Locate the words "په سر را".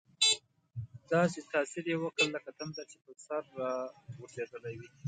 3.03-3.71